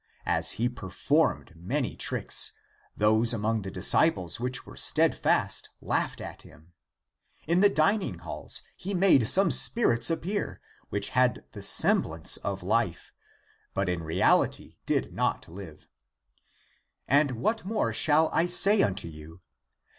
As 0.25 0.53
he 0.53 0.67
performed 0.67 1.55
many 1.55 1.95
tricks, 1.95 2.53
those 2.97 3.35
among 3.35 3.61
the 3.61 3.69
disciples 3.69 4.39
which 4.39 4.65
were 4.65 4.75
steadfast 4.75 5.69
laughed 5.79 6.19
at 6.19 6.41
him.^^ 6.41 6.69
In 7.47 7.59
the 7.59 7.69
dining 7.69 8.17
halls 8.17 8.63
he 8.75 8.95
made 8.95 9.27
some 9.27 9.51
spirits 9.51 10.09
appear, 10.09 10.59
which 10.89 11.09
had 11.09 11.45
the 11.51 11.61
semblance 11.61 12.37
of 12.37 12.63
life, 12.63 13.13
but 13.75 13.87
in 13.87 14.01
reality 14.01 14.75
did 14.87 15.13
not 15.13 15.47
live. 15.47 15.87
And 17.07 17.33
what 17.37 17.63
more 17.63 17.93
shall 17.93 18.29
I 18.33 18.47
say 18.47 18.81
unto 18.81 19.07
you? 19.07 19.41